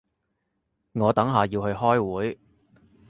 [0.93, 2.39] 我等下要去開會